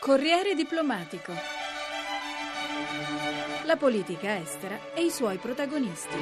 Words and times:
Corriere 0.00 0.54
diplomatico. 0.54 1.32
La 3.64 3.76
politica 3.76 4.38
estera 4.38 4.94
e 4.94 5.04
i 5.04 5.10
suoi 5.10 5.38
protagonisti. 5.38 6.16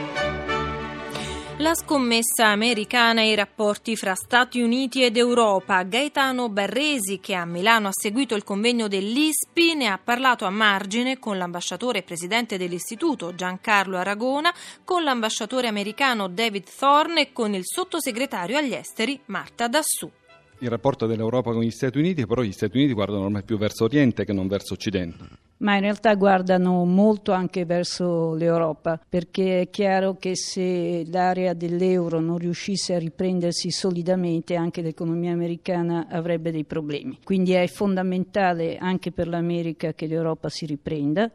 La 1.58 1.74
scommessa 1.74 2.46
americana 2.46 3.20
e 3.20 3.30
i 3.30 3.34
rapporti 3.34 3.94
fra 3.94 4.14
Stati 4.14 4.60
Uniti 4.60 5.04
ed 5.04 5.16
Europa. 5.16 5.82
Gaetano 5.82 6.48
Barresi, 6.48 7.20
che 7.20 7.34
a 7.34 7.44
Milano 7.44 7.88
ha 7.88 7.92
seguito 7.92 8.34
il 8.34 8.44
convegno 8.44 8.88
dell'ISPI, 8.88 9.74
ne 9.74 9.86
ha 9.88 10.00
parlato 10.02 10.46
a 10.46 10.50
margine 10.50 11.18
con 11.18 11.38
l'ambasciatore 11.38 11.98
e 11.98 12.02
presidente 12.02 12.56
dell'istituto 12.56 13.34
Giancarlo 13.34 13.98
Aragona, 13.98 14.52
con 14.84 15.04
l'ambasciatore 15.04 15.68
americano 15.68 16.28
David 16.28 16.66
Thorne 16.76 17.20
e 17.20 17.32
con 17.32 17.54
il 17.54 17.62
sottosegretario 17.64 18.56
agli 18.56 18.74
esteri 18.74 19.20
Marta 19.26 19.68
Dassù 19.68 20.10
il 20.60 20.68
rapporto 20.70 21.06
dell'Europa 21.06 21.52
con 21.52 21.62
gli 21.62 21.70
Stati 21.70 21.98
Uniti, 21.98 22.26
però 22.26 22.42
gli 22.42 22.52
Stati 22.52 22.76
Uniti 22.76 22.92
guardano 22.92 23.24
ormai 23.24 23.42
più 23.42 23.58
verso 23.58 23.84
Oriente 23.84 24.24
che 24.24 24.32
non 24.32 24.46
verso 24.48 24.74
Occidente. 24.74 25.44
Ma 25.58 25.74
in 25.74 25.80
realtà 25.80 26.14
guardano 26.14 26.84
molto 26.84 27.32
anche 27.32 27.64
verso 27.64 28.34
l'Europa, 28.34 29.00
perché 29.08 29.62
è 29.62 29.70
chiaro 29.70 30.16
che 30.16 30.36
se 30.36 31.04
l'area 31.10 31.54
dell'euro 31.54 32.20
non 32.20 32.36
riuscisse 32.36 32.94
a 32.94 32.98
riprendersi 32.98 33.70
solidamente, 33.70 34.54
anche 34.54 34.82
l'economia 34.82 35.32
americana 35.32 36.08
avrebbe 36.10 36.50
dei 36.50 36.64
problemi. 36.64 37.18
Quindi 37.24 37.52
è 37.52 37.66
fondamentale 37.68 38.76
anche 38.76 39.12
per 39.12 39.28
l'America 39.28 39.94
che 39.94 40.06
l'Europa 40.06 40.50
si 40.50 40.66
riprenda 40.66 41.30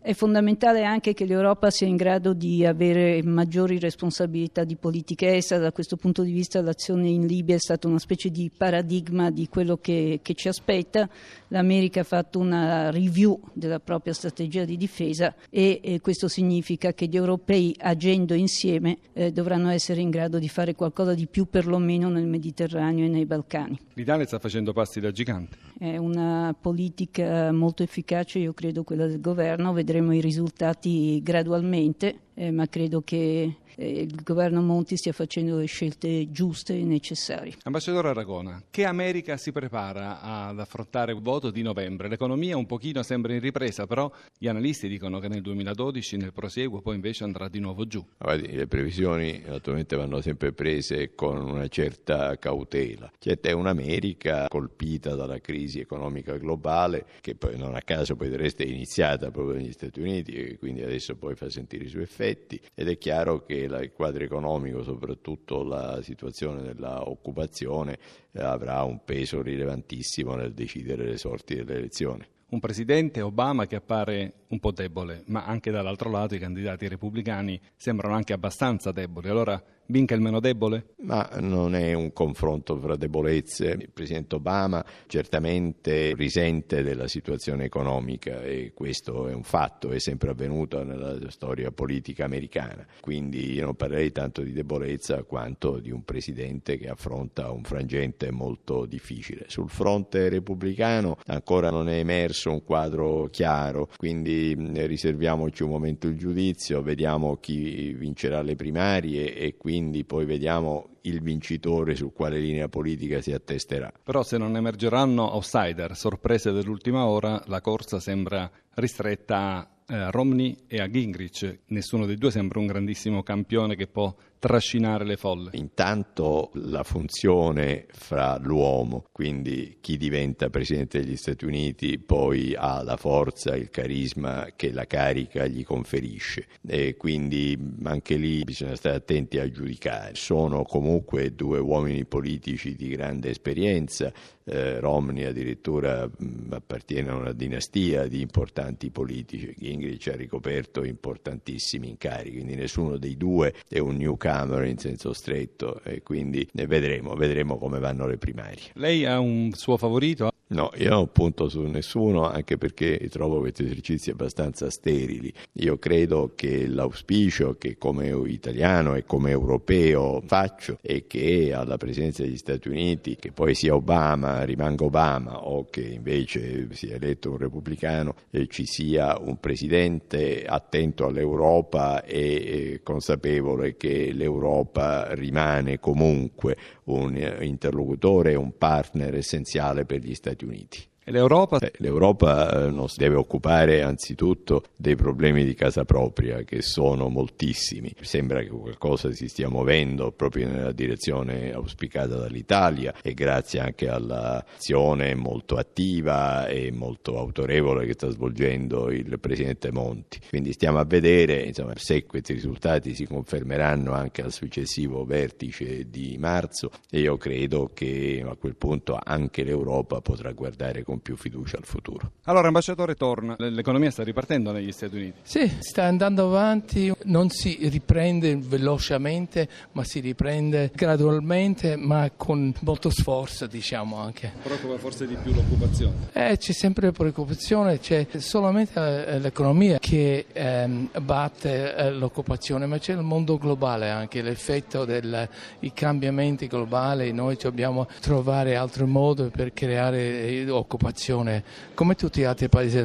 è 0.00 0.14
fondamentale 0.14 0.84
anche 0.84 1.12
che 1.12 1.24
l'Europa 1.24 1.70
sia 1.70 1.86
in 1.86 1.96
grado 1.96 2.32
di 2.32 2.64
avere 2.64 3.22
maggiori 3.24 3.78
responsabilità 3.78 4.64
di 4.64 4.76
politica 4.76 5.26
estera. 5.34 5.60
Da 5.60 5.72
questo 5.72 5.96
punto 5.96 6.22
di 6.22 6.32
vista 6.32 6.62
l'azione 6.62 7.08
in 7.08 7.26
Libia 7.26 7.56
è 7.56 7.58
stata 7.58 7.88
una 7.88 7.98
specie 7.98 8.30
di 8.30 8.50
paradigma 8.56 9.30
di 9.30 9.48
quello 9.48 9.76
che, 9.76 10.20
che 10.22 10.34
ci 10.34 10.48
aspetta. 10.48 11.08
L'America 11.48 12.00
ha 12.00 12.04
fatto 12.04 12.38
una 12.38 12.90
review 12.90 13.40
della 13.52 13.80
propria 13.80 14.12
strategia 14.12 14.64
di 14.64 14.76
difesa 14.76 15.34
e, 15.50 15.80
e 15.82 16.00
questo 16.00 16.28
significa 16.28 16.92
che 16.92 17.06
gli 17.06 17.16
europei 17.16 17.74
agendo 17.78 18.34
insieme 18.34 18.98
eh, 19.12 19.32
dovranno 19.32 19.68
essere 19.68 20.00
in 20.00 20.10
grado 20.10 20.38
di 20.38 20.48
fare 20.48 20.74
qualcosa 20.74 21.14
di 21.14 21.26
più 21.26 21.46
perlomeno 21.50 22.08
nel 22.08 22.26
Mediterraneo 22.26 23.04
e 23.04 23.08
nei 23.08 23.26
Balcani. 23.26 23.78
L'Italia 23.94 24.26
sta 24.26 24.38
facendo 24.38 24.72
passi 24.72 25.00
da 25.00 25.10
gigante. 25.10 25.56
È 25.76 25.96
una 25.96 26.54
politica 26.58 27.50
molto 27.52 27.82
efficace, 27.82 28.38
io 28.38 28.52
credo, 28.52 28.84
quella 28.84 29.06
del 29.06 29.20
governo. 29.20 29.72
Vedremo 29.88 30.12
i 30.12 30.20
risultati 30.20 31.18
gradualmente, 31.22 32.14
eh, 32.38 32.52
ma 32.52 32.68
credo 32.68 33.02
che 33.02 33.56
eh, 33.74 34.00
il 34.00 34.22
governo 34.22 34.62
Monti 34.62 34.96
stia 34.96 35.12
facendo 35.12 35.56
le 35.56 35.66
scelte 35.66 36.30
giuste 36.30 36.78
e 36.78 36.84
necessarie. 36.84 37.54
Ambasciatore 37.64 38.08
Aragona, 38.08 38.62
che 38.70 38.84
America 38.84 39.36
si 39.36 39.50
prepara 39.50 40.20
ad 40.20 40.60
affrontare 40.60 41.12
il 41.12 41.20
voto 41.20 41.50
di 41.50 41.62
novembre? 41.62 42.08
L'economia 42.08 42.56
un 42.56 42.66
pochino 42.66 43.02
sembra 43.02 43.32
in 43.32 43.40
ripresa, 43.40 43.86
però 43.86 44.10
gli 44.38 44.46
analisti 44.46 44.88
dicono 44.88 45.18
che 45.18 45.26
nel 45.26 45.42
2012, 45.42 46.16
nel 46.16 46.32
prosieguo, 46.32 46.80
poi 46.80 46.94
invece 46.94 47.24
andrà 47.24 47.48
di 47.48 47.58
nuovo 47.58 47.86
giù. 47.86 48.04
Le 48.18 48.66
previsioni 48.68 49.42
naturalmente 49.44 49.96
vanno 49.96 50.20
sempre 50.20 50.52
prese 50.52 51.14
con 51.16 51.40
una 51.40 51.66
certa 51.66 52.38
cautela. 52.38 53.10
Certo 53.18 53.48
è 53.48 53.52
un'America 53.52 54.46
colpita 54.48 55.16
dalla 55.16 55.40
crisi 55.40 55.80
economica 55.80 56.36
globale, 56.36 57.04
che 57.20 57.34
poi 57.34 57.58
non 57.58 57.74
a 57.74 57.82
caso 57.82 58.14
poi 58.14 58.28
del 58.28 58.38
resto 58.38 58.62
è 58.62 58.66
iniziata 58.66 59.32
proprio 59.32 59.56
negli 59.56 59.72
Stati 59.72 60.00
Uniti 60.00 60.32
e 60.34 60.58
quindi 60.58 60.82
adesso 60.82 61.16
poi 61.16 61.34
fa 61.34 61.50
sentire 61.50 61.84
i 61.84 61.88
suoi 61.88 62.02
effetti 62.02 62.27
ed 62.30 62.88
è 62.88 62.98
chiaro 62.98 63.44
che 63.44 63.54
il 63.54 63.92
quadro 63.94 64.24
economico, 64.24 64.82
soprattutto 64.82 65.62
la 65.62 66.00
situazione 66.02 66.62
dell'occupazione, 66.62 67.98
eh, 68.32 68.42
avrà 68.42 68.82
un 68.82 69.04
peso 69.04 69.42
rilevantissimo 69.42 70.34
nel 70.34 70.52
decidere 70.52 71.04
le 71.04 71.16
sorti 71.16 71.54
delle 71.54 71.76
elezioni 71.76 72.26
un 72.50 72.60
presidente 72.60 73.20
Obama 73.20 73.66
che 73.66 73.76
appare 73.76 74.44
un 74.48 74.58
po' 74.58 74.72
debole, 74.72 75.22
ma 75.26 75.44
anche 75.44 75.70
dall'altro 75.70 76.10
lato 76.10 76.34
i 76.34 76.38
candidati 76.38 76.88
repubblicani 76.88 77.60
sembrano 77.76 78.14
anche 78.14 78.32
abbastanza 78.32 78.90
deboli. 78.90 79.28
Allora 79.28 79.62
vinca 79.88 80.14
il 80.14 80.20
meno 80.20 80.40
debole? 80.40 80.94
Ma 80.98 81.28
non 81.40 81.74
è 81.74 81.94
un 81.94 82.12
confronto 82.12 82.78
fra 82.78 82.96
debolezze. 82.96 83.70
Il 83.70 83.90
presidente 83.92 84.34
Obama 84.34 84.84
certamente 85.06 86.14
risente 86.14 86.82
della 86.82 87.08
situazione 87.08 87.64
economica 87.64 88.42
e 88.42 88.72
questo 88.74 89.28
è 89.28 89.34
un 89.34 89.42
fatto, 89.42 89.90
è 89.90 89.98
sempre 89.98 90.30
avvenuto 90.30 90.82
nella 90.82 91.18
storia 91.30 91.70
politica 91.70 92.24
americana. 92.24 92.86
Quindi 93.00 93.52
io 93.52 93.64
non 93.64 93.74
parlerei 93.74 94.12
tanto 94.12 94.42
di 94.42 94.52
debolezza 94.52 95.22
quanto 95.22 95.78
di 95.78 95.90
un 95.90 96.04
presidente 96.04 96.76
che 96.76 96.88
affronta 96.88 97.50
un 97.50 97.62
frangente 97.62 98.30
molto 98.30 98.84
difficile. 98.84 99.44
Sul 99.48 99.70
fronte 99.70 100.28
repubblicano 100.28 101.16
ancora 101.26 101.70
non 101.70 101.88
è 101.88 101.98
emerso 101.98 102.50
un 102.50 102.62
quadro 102.62 103.28
chiaro, 103.30 103.88
quindi 103.96 104.54
riserviamoci 104.86 105.62
un 105.62 105.70
momento 105.70 106.08
il 106.08 106.18
giudizio, 106.18 106.82
vediamo 106.82 107.36
chi 107.36 107.94
vincerà 107.94 108.42
le 108.42 108.54
primarie 108.54 109.34
e 109.34 109.56
quindi 109.56 109.76
quindi 109.78 110.02
poi 110.02 110.24
vediamo 110.24 110.96
il 111.02 111.22
vincitore 111.22 111.94
su 111.94 112.12
quale 112.12 112.40
linea 112.40 112.68
politica 112.68 113.20
si 113.20 113.30
attesterà. 113.32 113.92
Però 114.02 114.24
se 114.24 114.36
non 114.36 114.56
emergeranno 114.56 115.22
outsider, 115.34 115.94
sorprese 115.94 116.50
dell'ultima 116.50 117.06
ora, 117.06 117.40
la 117.46 117.60
corsa 117.60 118.00
sembra 118.00 118.50
ristretta 118.74 119.36
a 119.36 119.68
eh, 119.86 120.10
Romney 120.10 120.56
e 120.66 120.80
a 120.80 120.90
Gingrich. 120.90 121.60
Nessuno 121.66 122.06
dei 122.06 122.16
due 122.16 122.32
sembra 122.32 122.58
un 122.58 122.66
grandissimo 122.66 123.22
campione 123.22 123.76
che 123.76 123.86
può 123.86 124.12
trascinare 124.38 125.04
le 125.04 125.16
folle. 125.16 125.50
Intanto 125.54 126.50
la 126.54 126.82
funzione 126.82 127.86
fra 127.90 128.38
l'uomo, 128.38 129.06
quindi 129.10 129.78
chi 129.80 129.96
diventa 129.96 130.50
Presidente 130.50 131.00
degli 131.00 131.16
Stati 131.16 131.44
Uniti, 131.44 131.98
poi 131.98 132.54
ha 132.54 132.82
la 132.82 132.96
forza, 132.96 133.56
il 133.56 133.70
carisma 133.70 134.48
che 134.54 134.70
la 134.72 134.84
carica 134.84 135.46
gli 135.46 135.64
conferisce. 135.64 136.46
E 136.66 136.96
quindi 136.96 137.58
anche 137.82 138.16
lì 138.16 138.44
bisogna 138.44 138.76
stare 138.76 138.96
attenti 138.96 139.38
a 139.38 139.50
giudicare. 139.50 140.14
Sono 140.14 140.62
comunque 140.62 141.34
due 141.34 141.58
uomini 141.58 142.04
politici 142.04 142.74
di 142.74 142.88
grande 142.88 143.30
esperienza, 143.30 144.12
eh, 144.44 144.78
Romney 144.78 145.24
addirittura 145.24 146.06
mh, 146.06 146.52
appartiene 146.52 147.10
a 147.10 147.16
una 147.16 147.32
dinastia 147.32 148.06
di 148.06 148.20
importanti 148.20 148.90
politici, 148.90 149.54
Gingrich 149.58 150.08
ha 150.08 150.16
ricoperto 150.16 150.84
importantissimi 150.84 151.88
incarichi, 151.88 152.36
quindi 152.36 152.54
nessuno 152.54 152.96
dei 152.96 153.16
due 153.16 153.54
è 153.68 153.78
un 153.78 153.96
newcomer 153.96 154.26
Camera 154.28 154.66
in 154.66 154.76
senso 154.76 155.14
stretto 155.14 155.80
e 155.84 156.02
quindi 156.02 156.46
vedremo, 156.52 157.14
vedremo 157.14 157.56
come 157.56 157.78
vanno 157.78 158.06
le 158.06 158.18
primarie. 158.18 158.72
Lei 158.74 159.06
ha 159.06 159.18
un 159.18 159.52
suo 159.54 159.78
favorito? 159.78 160.30
No, 160.50 160.70
io 160.76 160.88
non 160.88 161.12
punto 161.12 161.50
su 161.50 161.60
nessuno 161.60 162.26
anche 162.26 162.56
perché 162.56 163.06
trovo 163.10 163.40
questi 163.40 163.64
esercizi 163.64 164.08
abbastanza 164.10 164.70
sterili. 164.70 165.30
Io 165.54 165.78
credo 165.78 166.32
che 166.34 166.66
l'auspicio 166.66 167.56
che 167.58 167.76
come 167.76 168.08
italiano 168.26 168.94
e 168.94 169.04
come 169.04 169.30
europeo 169.30 170.22
faccio 170.24 170.78
è 170.80 171.06
che 171.06 171.52
alla 171.52 171.76
presenza 171.76 172.22
degli 172.22 172.38
Stati 172.38 172.68
Uniti, 172.68 173.16
che 173.16 173.30
poi 173.30 173.54
sia 173.54 173.74
Obama, 173.74 174.42
rimanga 174.44 174.84
Obama 174.84 175.46
o 175.46 175.66
che 175.68 175.82
invece 175.82 176.66
sia 176.72 176.94
eletto 176.94 177.32
un 177.32 177.36
repubblicano, 177.36 178.14
eh, 178.30 178.46
ci 178.46 178.64
sia 178.64 179.18
un 179.18 179.38
presidente 179.40 180.46
attento 180.46 181.04
all'Europa 181.04 182.02
e 182.04 182.20
eh, 182.22 182.80
consapevole 182.82 183.76
che 183.76 184.12
l'Europa 184.14 185.12
rimane 185.12 185.78
comunque 185.78 186.56
un 186.84 187.36
interlocutore 187.42 188.32
e 188.32 188.34
un 188.34 188.56
partner 188.56 189.14
essenziale 189.14 189.84
per 189.84 190.00
gli 190.00 190.14
Stati 190.14 190.37
Uniti. 190.37 190.37
E 190.46 190.87
l'Europa? 191.10 191.58
Beh, 191.58 191.72
L'Europa 191.78 192.66
eh, 192.66 192.70
non 192.70 192.88
si 192.88 192.98
deve 192.98 193.16
occupare 193.16 193.82
anzitutto 193.82 194.64
dei 194.76 194.96
problemi 194.96 195.44
di 195.44 195.54
casa 195.54 195.84
propria, 195.84 196.42
che 196.42 196.62
sono 196.62 197.08
moltissimi. 197.08 197.92
Sembra 198.00 198.40
che 198.40 198.48
qualcosa 198.48 199.12
si 199.12 199.28
stia 199.28 199.48
muovendo 199.48 200.12
proprio 200.12 200.48
nella 200.48 200.72
direzione 200.72 201.52
auspicata 201.52 202.16
dall'Italia 202.16 202.94
e 203.02 203.14
grazie 203.14 203.60
anche 203.60 203.88
all'azione 203.88 205.14
molto 205.14 205.56
attiva 205.56 206.46
e 206.46 206.70
molto 206.72 207.18
autorevole 207.18 207.86
che 207.86 207.92
sta 207.92 208.10
svolgendo 208.10 208.90
il 208.90 209.18
Presidente 209.20 209.70
Monti. 209.70 210.20
Quindi 210.28 210.52
stiamo 210.52 210.78
a 210.78 210.84
vedere 210.84 211.42
insomma, 211.42 211.72
se 211.76 212.04
questi 212.06 212.32
risultati 212.32 212.94
si 212.94 213.06
confermeranno 213.06 213.92
anche 213.92 214.22
al 214.22 214.32
successivo 214.32 215.04
vertice 215.04 215.88
di 215.88 216.16
marzo 216.18 216.70
e 216.90 217.00
io 217.00 217.16
credo 217.16 217.70
che 217.72 218.24
a 218.26 218.36
quel 218.36 218.56
punto 218.56 218.98
anche 219.02 219.44
l'Europa 219.44 220.00
potrà 220.00 220.32
guardare 220.32 220.82
con 220.82 220.97
con 220.98 221.00
più 221.00 221.16
fiducia 221.16 221.56
al 221.56 221.64
futuro. 221.64 222.12
Allora, 222.24 222.48
ambasciatore 222.48 222.94
Torn, 222.94 223.34
l'economia 223.38 223.90
sta 223.90 224.02
ripartendo 224.02 224.52
negli 224.52 224.72
Stati 224.72 224.96
Uniti? 224.96 225.18
Sì, 225.22 225.50
sta 225.60 225.84
andando 225.84 226.26
avanti, 226.26 226.92
non 227.04 227.30
si 227.30 227.56
riprende 227.68 228.36
velocemente, 228.36 229.48
ma 229.72 229.84
si 229.84 230.00
riprende 230.00 230.70
gradualmente, 230.74 231.76
ma 231.76 232.10
con 232.14 232.52
molto 232.60 232.90
sforzo, 232.90 233.46
diciamo 233.46 233.96
anche. 233.96 234.32
Preoccupa 234.42 234.76
forse 234.78 235.06
di 235.06 235.16
più 235.22 235.32
l'occupazione? 235.32 236.08
Eh, 236.12 236.36
c'è 236.36 236.52
sempre 236.52 236.92
preoccupazione, 236.92 237.78
c'è 237.78 238.06
solamente 238.18 239.06
eh, 239.06 239.18
l'economia 239.18 239.78
che 239.78 240.26
ehm, 240.32 240.90
batte 241.00 241.74
eh, 241.74 241.90
l'occupazione, 241.92 242.66
ma 242.66 242.78
c'è 242.78 242.92
il 242.92 243.02
mondo 243.02 243.38
globale 243.38 243.88
anche, 243.88 244.22
l'effetto 244.22 244.84
dei 244.84 245.28
cambiamenti 245.72 246.46
globali, 246.46 247.12
noi 247.12 247.36
dobbiamo 247.40 247.86
trovare 248.00 248.56
altri 248.56 248.84
modi 248.84 249.30
per 249.30 249.52
creare 249.52 250.48
occupazione 250.50 250.87
occupazione 250.88 251.44
come 251.74 251.94
tutti 251.94 252.20
gli 252.20 252.24
altri 252.24 252.48
paesi 252.48 252.78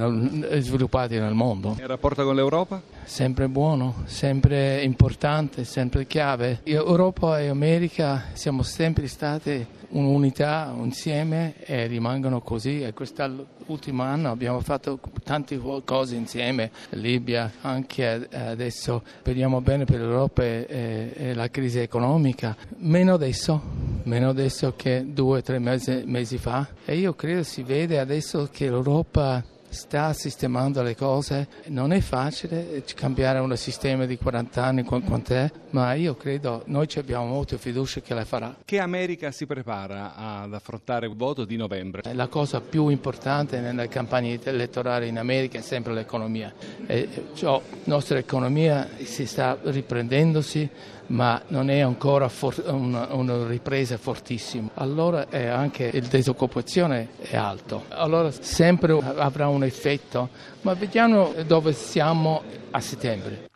sviluppati 0.62 1.18
nel 1.18 1.34
mondo. 1.34 1.76
Il 1.80 1.88
rapporto 1.88 2.24
con 2.24 2.36
l'Europa? 2.36 2.82
Sempre 3.06 3.48
buono, 3.48 4.04
sempre 4.06 4.82
importante, 4.82 5.66
sempre 5.66 6.08
chiave. 6.08 6.62
Europa 6.64 7.40
e 7.40 7.48
America 7.48 8.30
siamo 8.34 8.64
sempre 8.64 9.08
stati 9.08 9.66
un'unità 9.90 10.74
insieme 10.76 11.54
e 11.60 11.86
rimangono 11.86 12.42
così. 12.42 12.82
E 12.82 12.94
quest'ultimo 12.94 14.02
anno 14.02 14.32
abbiamo 14.32 14.62
fatto 14.62 15.00
tante 15.24 15.60
cose 15.86 16.16
insieme, 16.16 16.72
Libia 16.92 17.52
anche 17.62 18.28
adesso 18.32 19.04
speriamo 19.20 19.62
bene 19.62 19.86
per 19.86 20.00
l'Europa 20.00 20.44
e 20.44 21.34
la 21.36 21.50
crisi 21.50 21.80
economica, 21.80 22.56
meno 22.78 23.14
adesso, 23.14 23.62
meno 24.04 24.30
adesso 24.30 24.74
che 24.76 25.06
due 25.08 25.40
o 25.40 25.42
tre 25.42 25.60
mesi, 25.60 26.04
mesi 26.06 26.38
fa. 26.38 26.68
E 26.86 26.98
io 26.98 27.14
credo 27.14 27.44
si 27.44 27.62
vede 27.62 28.00
adesso 28.00 28.50
che 28.52 28.70
l'Europa 28.70 29.44
sta 29.74 30.14
sistemando 30.14 30.82
le 30.82 30.96
cose. 30.96 31.48
Non 31.66 31.92
è 31.92 32.00
facile 32.00 32.84
cambiare 32.96 33.40
un 33.40 33.56
sistema 33.58 34.06
di 34.06 34.18
40 34.18 34.64
anni 34.64 34.84
quant'è, 34.84 35.52
ma 35.72 35.94
io 35.94 36.16
credo 36.16 36.64
noi 36.68 36.88
abbiamo 36.96 37.26
molta 37.26 37.58
fiducia 37.58 38.02
che 38.02 38.14
la 38.14 38.24
farà. 38.24 38.56
Che 38.64 38.80
America 38.80 39.32
si 39.32 39.46
prepara 39.46 40.16
ad 40.16 40.54
affrontare 40.54 41.08
il 41.08 41.16
voto 41.16 41.44
di 41.44 41.58
novembre? 41.58 42.14
La 42.14 42.28
cosa 42.28 42.62
più 42.62 42.90
importante 42.90 43.60
nella 43.60 43.88
campagna 43.88 44.38
elettorale 44.44 45.08
in 45.08 45.18
America 45.18 45.58
è 45.58 45.62
sempre 45.62 45.94
l'economia. 45.94 46.54
E, 46.86 47.10
cioè, 47.34 47.52
la 47.52 47.62
nostra 47.86 48.18
economia 48.18 48.88
si 49.04 49.26
sta 49.26 49.58
riprendendosi, 49.64 50.70
ma 51.08 51.42
non 51.48 51.70
è 51.70 51.80
ancora 51.80 52.30
for- 52.30 52.64
una, 52.68 53.08
una, 53.12 53.48
ripresa 53.48 53.98
fortissima. 53.98 54.70
Allora 54.76 55.28
eh, 55.30 55.48
anche 55.48 55.90
il 55.94 56.08
disoccupazione 56.08 57.10
è 57.20 57.36
alto. 57.36 57.84
Allora 57.90 58.32
sempre 58.32 58.98
avrà 59.16 59.48
un 59.48 59.64
effetto, 59.64 60.30
ma 60.62 60.74
vediamo 60.74 61.34
dove 61.46 61.74
siamo 61.74 62.42
a 62.72 62.80
settembre. 62.80 63.52